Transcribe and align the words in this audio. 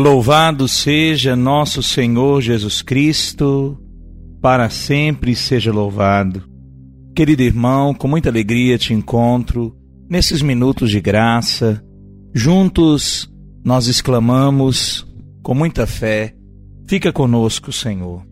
Louvado 0.00 0.66
seja 0.66 1.36
nosso 1.36 1.82
Senhor 1.82 2.40
Jesus 2.40 2.80
Cristo, 2.80 3.78
para 4.40 4.70
sempre 4.70 5.36
seja 5.36 5.70
louvado. 5.70 6.42
Querido 7.14 7.42
irmão, 7.42 7.92
com 7.92 8.08
muita 8.08 8.30
alegria 8.30 8.78
te 8.78 8.94
encontro 8.94 9.76
nesses 10.08 10.40
minutos 10.40 10.90
de 10.90 11.02
graça. 11.02 11.84
Juntos 12.34 13.30
nós 13.62 13.88
exclamamos 13.88 15.06
com 15.42 15.54
muita 15.54 15.86
fé: 15.86 16.34
Fica 16.88 17.12
conosco, 17.12 17.70
Senhor. 17.70 18.24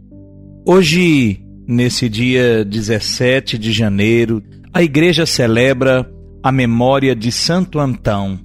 Hoje, 0.66 1.44
nesse 1.66 2.08
dia 2.08 2.64
17 2.64 3.58
de 3.58 3.72
janeiro, 3.72 4.42
a 4.72 4.82
igreja 4.82 5.26
celebra 5.26 6.10
a 6.42 6.50
memória 6.50 7.14
de 7.14 7.30
Santo 7.30 7.78
Antão. 7.78 8.40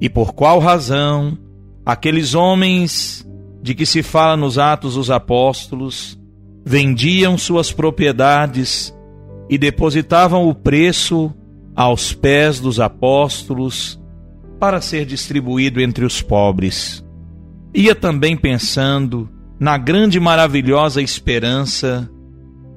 E 0.00 0.08
por 0.08 0.32
qual 0.32 0.60
razão 0.60 1.36
aqueles 1.84 2.32
homens 2.34 3.28
de 3.62 3.74
que 3.74 3.84
se 3.84 4.02
fala 4.02 4.34
nos 4.34 4.56
Atos 4.56 4.94
dos 4.94 5.10
Apóstolos 5.10 6.18
vendiam 6.64 7.36
suas 7.36 7.70
propriedades 7.70 8.96
e 9.50 9.58
depositavam 9.58 10.48
o 10.48 10.54
preço 10.54 11.34
aos 11.74 12.14
pés 12.14 12.60
dos 12.60 12.80
apóstolos 12.80 14.00
para 14.58 14.80
ser 14.80 15.04
distribuído 15.04 15.82
entre 15.82 16.02
os 16.02 16.22
pobres 16.22 17.04
ia 17.76 17.94
também 17.94 18.34
pensando 18.34 19.28
na 19.60 19.76
grande 19.76 20.16
e 20.16 20.20
maravilhosa 20.20 21.02
esperança 21.02 22.10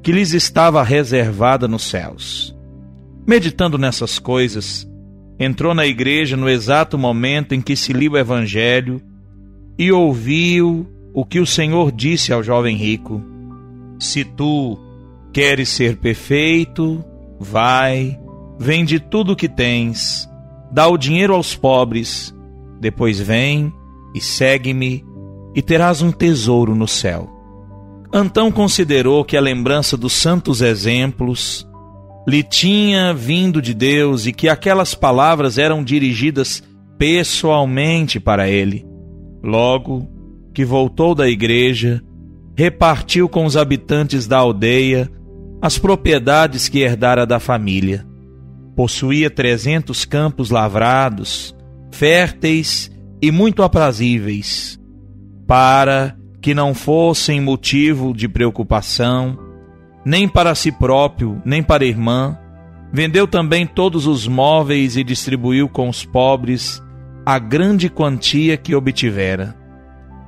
que 0.04 0.12
lhes 0.12 0.34
estava 0.34 0.84
reservada 0.84 1.70
nos 1.70 1.84
céus. 1.84 2.54
Meditando 3.26 3.78
nessas 3.78 4.20
coisas, 4.20 4.86
entrou 5.40 5.74
na 5.74 5.86
igreja 5.86 6.36
no 6.36 6.50
exato 6.50 6.98
momento 6.98 7.56
em 7.56 7.62
que 7.62 7.78
se 7.78 7.94
lia 7.94 8.12
o 8.12 8.18
Evangelho 8.18 9.02
e 9.78 9.90
ouviu 9.90 10.86
o 11.14 11.24
que 11.24 11.40
o 11.40 11.46
Senhor 11.46 11.94
disse 11.94 12.34
ao 12.34 12.44
jovem 12.44 12.76
rico: 12.76 13.24
Se 14.00 14.26
tu 14.26 14.78
queres 15.32 15.70
ser 15.70 15.96
perfeito, 15.96 17.04
vai, 17.40 18.20
vende 18.60 19.00
tudo 19.00 19.32
o 19.32 19.36
que 19.36 19.48
tens, 19.48 20.30
dá 20.70 20.88
o 20.88 20.98
dinheiro 20.98 21.34
aos 21.34 21.56
pobres, 21.56 22.36
depois 22.82 23.20
vem 23.20 23.72
e 24.14 24.22
segue-me, 24.22 25.06
e 25.56 25.62
terás 25.62 26.02
um 26.02 26.12
tesouro 26.12 26.76
no 26.76 26.88
céu. 26.88 27.30
Antão 28.12 28.52
considerou 28.52 29.24
que 29.24 29.38
a 29.38 29.42
lembrança 29.42 29.96
dos 29.96 30.14
santos 30.14 30.62
exemplos 30.62 31.68
lhe 32.28 32.44
tinha 32.44 33.14
vindo 33.14 33.62
de 33.62 33.74
Deus 33.74 34.26
e 34.26 34.34
que 34.34 34.50
aquelas 34.50 34.94
palavras 34.94 35.58
eram 35.58 35.84
dirigidas 35.84 36.64
pessoalmente 36.98 38.20
para 38.20 38.50
ele. 38.50 38.86
Logo 39.44 40.08
que 40.54 40.66
voltou 40.66 41.16
da 41.16 41.30
igreja, 41.30 42.04
repartiu 42.56 43.30
com 43.30 43.46
os 43.46 43.56
habitantes 43.56 44.28
da 44.28 44.38
aldeia 44.38 45.10
as 45.62 45.78
propriedades 45.78 46.68
que 46.68 46.80
herdara 46.80 47.26
da 47.26 47.40
família. 47.40 48.06
Possuía 48.76 49.30
trezentos 49.30 50.04
campos 50.04 50.50
lavrados, 50.50 51.56
férteis 51.92 52.92
e 53.22 53.32
muito 53.32 53.64
aprazíveis, 53.64 54.80
para 55.46 56.16
que 56.42 56.54
não 56.54 56.74
fossem 56.74 57.42
motivo 57.42 58.14
de 58.14 58.28
preocupação, 58.28 59.38
nem 60.06 60.28
para 60.28 60.56
si 60.56 60.72
próprio, 60.72 61.42
nem 61.44 61.62
para 61.62 61.84
a 61.84 61.88
irmã. 61.88 62.38
Vendeu 62.92 63.28
também 63.28 63.68
todos 63.68 64.08
os 64.08 64.28
móveis 64.28 64.96
e 64.96 65.04
distribuiu 65.04 65.68
com 65.68 65.90
os 65.90 66.06
pobres 66.06 66.82
a 67.26 67.38
grande 67.38 67.90
quantia 67.90 68.58
que 68.58 68.74
obtivera, 68.74 69.56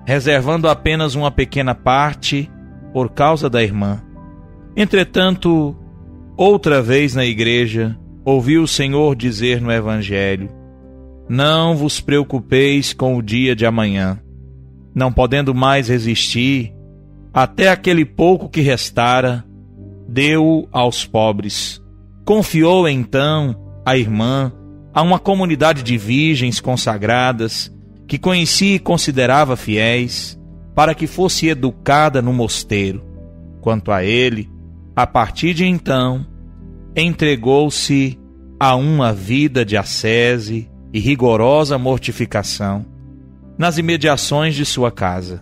reservando 0.05 0.67
apenas 0.67 1.15
uma 1.15 1.31
pequena 1.31 1.73
parte 1.73 2.51
por 2.93 3.09
causa 3.09 3.49
da 3.49 3.63
irmã. 3.63 4.03
Entretanto, 4.75 5.75
outra 6.37 6.81
vez 6.81 7.15
na 7.15 7.25
igreja, 7.25 7.97
ouviu 8.23 8.63
o 8.63 8.67
Senhor 8.67 9.15
dizer 9.15 9.61
no 9.61 9.71
Evangelho: 9.71 10.49
não 11.29 11.75
vos 11.75 11.99
preocupeis 11.99 12.93
com 12.93 13.15
o 13.15 13.21
dia 13.21 13.55
de 13.55 13.65
amanhã. 13.65 14.19
Não 14.93 15.11
podendo 15.11 15.55
mais 15.55 15.87
resistir, 15.87 16.73
até 17.33 17.69
aquele 17.69 18.03
pouco 18.03 18.49
que 18.49 18.61
restara, 18.61 19.45
deu 20.07 20.67
aos 20.71 21.05
pobres. 21.05 21.81
Confiou 22.25 22.87
então 22.87 23.55
a 23.85 23.97
irmã 23.97 24.51
a 24.93 25.01
uma 25.01 25.19
comunidade 25.19 25.83
de 25.83 25.97
virgens 25.97 26.59
consagradas 26.59 27.73
que 28.07 28.17
conhecia 28.17 28.75
e 28.75 28.79
considerava 28.79 29.55
fiéis, 29.55 30.37
para 30.75 30.93
que 30.93 31.07
fosse 31.07 31.47
educada 31.47 32.21
no 32.21 32.33
mosteiro. 32.33 33.01
Quanto 33.61 33.91
a 33.91 34.03
ele, 34.03 34.49
a 34.95 35.07
partir 35.07 35.53
de 35.53 35.65
então, 35.65 36.25
entregou-se 36.95 38.19
a 38.59 38.75
uma 38.75 39.13
vida 39.13 39.63
de 39.63 39.77
ascese 39.77 40.69
e 40.93 40.99
rigorosa 40.99 41.77
mortificação, 41.77 42.85
nas 43.57 43.77
imediações 43.77 44.55
de 44.55 44.65
sua 44.65 44.91
casa. 44.91 45.41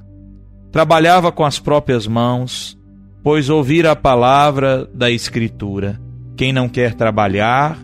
Trabalhava 0.71 1.31
com 1.31 1.43
as 1.43 1.57
próprias 1.57 2.05
mãos, 2.05 2.77
pois 3.23 3.49
ouvira 3.49 3.91
a 3.91 3.95
palavra 3.95 4.89
da 4.93 5.09
Escritura: 5.09 5.99
quem 6.35 6.53
não 6.53 6.69
quer 6.69 6.93
trabalhar, 6.93 7.77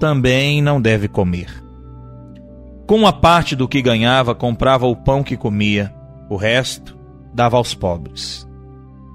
também 0.00 0.60
não 0.60 0.80
deve 0.80 1.08
comer. 1.08 1.62
Com 2.86 2.96
uma 2.96 3.12
parte 3.12 3.56
do 3.56 3.66
que 3.66 3.82
ganhava, 3.82 4.34
comprava 4.34 4.86
o 4.86 4.94
pão 4.94 5.22
que 5.22 5.36
comia, 5.36 5.92
o 6.28 6.36
resto 6.36 6.96
dava 7.34 7.56
aos 7.56 7.74
pobres. 7.74 8.46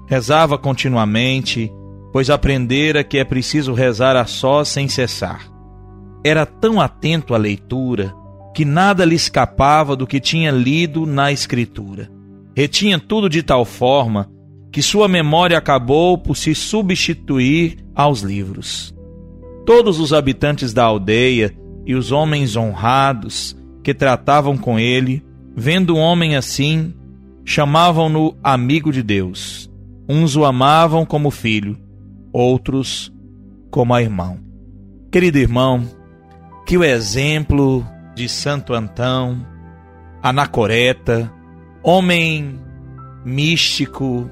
Rezava 0.06 0.58
continuamente, 0.58 1.72
pois 2.12 2.28
aprendera 2.28 3.02
que 3.02 3.18
é 3.18 3.24
preciso 3.24 3.72
rezar 3.72 4.14
a 4.14 4.26
sós 4.26 4.68
sem 4.68 4.88
cessar. 4.88 5.51
Era 6.24 6.46
tão 6.46 6.80
atento 6.80 7.34
à 7.34 7.38
leitura 7.38 8.14
que 8.54 8.64
nada 8.64 9.04
lhe 9.04 9.14
escapava 9.14 9.96
do 9.96 10.06
que 10.06 10.20
tinha 10.20 10.50
lido 10.50 11.06
na 11.06 11.32
Escritura. 11.32 12.10
Retinha 12.54 12.98
tudo 12.98 13.28
de 13.28 13.42
tal 13.42 13.64
forma 13.64 14.30
que 14.70 14.82
sua 14.82 15.08
memória 15.08 15.56
acabou 15.56 16.16
por 16.16 16.36
se 16.36 16.54
substituir 16.54 17.78
aos 17.94 18.20
livros. 18.20 18.94
Todos 19.66 20.00
os 20.00 20.12
habitantes 20.12 20.72
da 20.72 20.84
aldeia 20.84 21.54
e 21.86 21.94
os 21.94 22.12
homens 22.12 22.56
honrados 22.56 23.56
que 23.82 23.92
tratavam 23.92 24.56
com 24.56 24.78
ele, 24.78 25.22
vendo 25.56 25.96
um 25.96 25.98
homem 25.98 26.36
assim, 26.36 26.94
chamavam-no 27.44 28.36
amigo 28.42 28.92
de 28.92 29.02
Deus. 29.02 29.70
Uns 30.08 30.36
o 30.36 30.44
amavam 30.44 31.04
como 31.04 31.30
filho, 31.30 31.78
outros 32.32 33.12
como 33.70 33.96
irmão. 33.98 34.38
Querido 35.10 35.38
irmão, 35.38 35.84
que 36.72 36.78
o 36.78 36.84
exemplo 36.84 37.86
de 38.14 38.26
Santo 38.30 38.72
Antão, 38.72 39.46
Anacoreta, 40.22 41.30
homem 41.82 42.58
místico, 43.26 44.30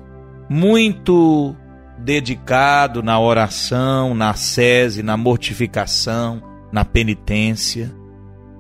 muito 0.49 1.55
dedicado 1.99 3.03
na 3.03 3.21
oração, 3.21 4.15
na 4.15 4.33
sese, 4.33 5.03
na 5.03 5.19
mortificação, 5.19 6.43
na 6.73 6.83
penitência. 6.83 7.95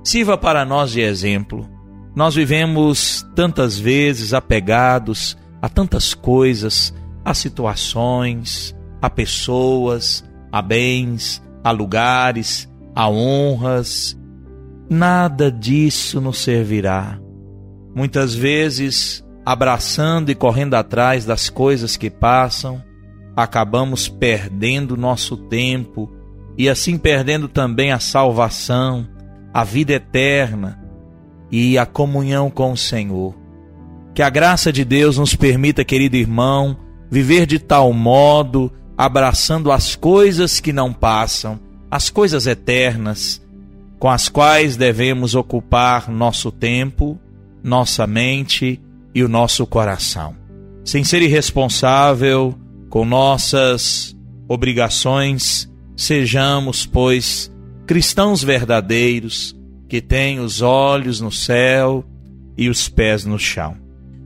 Sirva 0.04 0.36
para 0.36 0.62
nós 0.66 0.90
de 0.90 1.00
exemplo. 1.00 1.66
Nós 2.14 2.34
vivemos 2.34 3.26
tantas 3.34 3.78
vezes 3.78 4.34
apegados 4.34 5.38
a 5.62 5.70
tantas 5.70 6.12
coisas, 6.12 6.94
a 7.24 7.32
situações, 7.32 8.76
a 9.00 9.08
pessoas, 9.08 10.22
a 10.52 10.60
bens, 10.60 11.42
a 11.64 11.70
lugares, 11.70 12.69
a 12.94 13.08
honras. 13.08 14.18
Nada 14.88 15.50
disso 15.50 16.20
nos 16.20 16.38
servirá. 16.38 17.20
Muitas 17.94 18.34
vezes, 18.34 19.24
abraçando 19.44 20.30
e 20.30 20.34
correndo 20.34 20.74
atrás 20.74 21.24
das 21.24 21.48
coisas 21.48 21.96
que 21.96 22.10
passam, 22.10 22.82
acabamos 23.36 24.08
perdendo 24.08 24.96
nosso 24.96 25.36
tempo 25.36 26.10
e 26.56 26.68
assim 26.68 26.98
perdendo 26.98 27.48
também 27.48 27.92
a 27.92 27.98
salvação, 27.98 29.08
a 29.52 29.64
vida 29.64 29.92
eterna 29.92 30.80
e 31.50 31.78
a 31.78 31.86
comunhão 31.86 32.50
com 32.50 32.72
o 32.72 32.76
Senhor. 32.76 33.34
Que 34.14 34.22
a 34.22 34.30
graça 34.30 34.72
de 34.72 34.84
Deus 34.84 35.18
nos 35.18 35.34
permita, 35.34 35.84
querido 35.84 36.16
irmão, 36.16 36.76
viver 37.10 37.46
de 37.46 37.58
tal 37.58 37.92
modo, 37.92 38.72
abraçando 38.96 39.72
as 39.72 39.96
coisas 39.96 40.60
que 40.60 40.72
não 40.72 40.92
passam, 40.92 41.58
as 41.90 42.08
coisas 42.08 42.46
eternas, 42.46 43.44
com 43.98 44.08
as 44.08 44.28
quais 44.28 44.76
devemos 44.76 45.34
ocupar 45.34 46.08
nosso 46.10 46.52
tempo, 46.52 47.18
nossa 47.62 48.06
mente 48.06 48.80
e 49.14 49.24
o 49.24 49.28
nosso 49.28 49.66
coração. 49.66 50.36
Sem 50.84 51.02
ser 51.02 51.20
irresponsável, 51.20 52.54
com 52.88 53.04
nossas 53.04 54.16
obrigações, 54.48 55.70
sejamos, 55.96 56.86
pois, 56.86 57.52
cristãos 57.86 58.42
verdadeiros 58.42 59.56
que 59.88 60.00
têm 60.00 60.38
os 60.38 60.62
olhos 60.62 61.20
no 61.20 61.32
céu 61.32 62.04
e 62.56 62.68
os 62.68 62.88
pés 62.88 63.24
no 63.24 63.38
chão. 63.38 63.76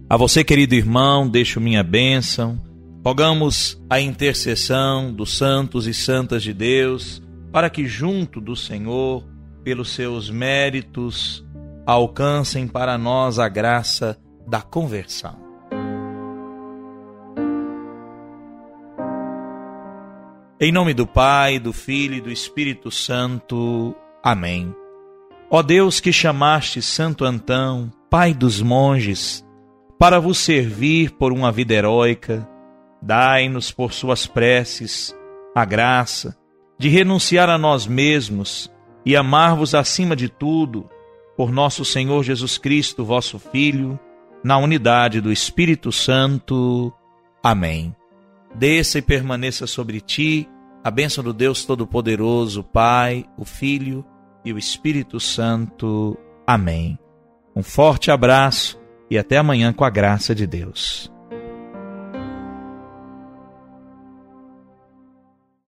A 0.08 0.16
você, 0.16 0.44
querido 0.44 0.74
irmão, 0.74 1.26
deixo 1.26 1.60
minha 1.60 1.82
bênção. 1.82 2.60
Rogamos 3.04 3.80
a 3.88 4.00
intercessão 4.00 5.12
dos 5.12 5.36
santos 5.36 5.86
e 5.86 5.94
santas 5.94 6.42
de 6.42 6.52
Deus 6.52 7.23
para 7.54 7.70
que, 7.70 7.86
junto 7.86 8.40
do 8.40 8.56
Senhor, 8.56 9.24
pelos 9.62 9.90
seus 9.90 10.28
méritos, 10.28 11.46
alcancem 11.86 12.66
para 12.66 12.98
nós 12.98 13.38
a 13.38 13.48
graça 13.48 14.18
da 14.44 14.60
conversão. 14.60 15.38
Em 20.60 20.72
nome 20.72 20.94
do 20.94 21.06
Pai, 21.06 21.60
do 21.60 21.72
Filho 21.72 22.16
e 22.16 22.20
do 22.20 22.28
Espírito 22.28 22.90
Santo. 22.90 23.94
Amém. 24.20 24.74
Ó 25.48 25.62
Deus 25.62 26.00
que 26.00 26.12
chamaste 26.12 26.82
Santo 26.82 27.24
Antão, 27.24 27.88
Pai 28.10 28.34
dos 28.34 28.60
monges, 28.60 29.46
para 29.96 30.18
vos 30.18 30.38
servir 30.38 31.12
por 31.12 31.32
uma 31.32 31.52
vida 31.52 31.72
heróica, 31.72 32.48
dai-nos 33.00 33.70
por 33.70 33.92
suas 33.92 34.26
preces 34.26 35.14
a 35.54 35.64
graça 35.64 36.36
de 36.78 36.88
renunciar 36.88 37.48
a 37.48 37.58
nós 37.58 37.86
mesmos 37.86 38.70
e 39.04 39.16
amar-vos 39.16 39.74
acima 39.74 40.16
de 40.16 40.28
tudo, 40.28 40.88
por 41.36 41.50
nosso 41.50 41.84
Senhor 41.84 42.22
Jesus 42.22 42.58
Cristo, 42.58 43.04
vosso 43.04 43.38
Filho, 43.38 43.98
na 44.42 44.58
unidade 44.58 45.20
do 45.20 45.32
Espírito 45.32 45.90
Santo. 45.90 46.92
Amém 47.42 47.94
desça 48.54 48.98
e 48.98 49.02
permaneça 49.02 49.66
sobre 49.66 50.00
ti 50.00 50.48
a 50.82 50.90
bênção 50.90 51.24
do 51.24 51.32
Deus 51.32 51.64
Todo-Poderoso, 51.64 52.62
Pai, 52.62 53.24
o 53.36 53.44
Filho 53.44 54.04
e 54.44 54.52
o 54.52 54.58
Espírito 54.58 55.18
Santo. 55.18 56.16
Amém. 56.46 56.98
Um 57.56 57.62
forte 57.62 58.10
abraço 58.10 58.78
e 59.10 59.18
até 59.18 59.38
amanhã 59.38 59.72
com 59.72 59.84
a 59.84 59.90
graça 59.90 60.34
de 60.34 60.46
Deus. 60.46 61.10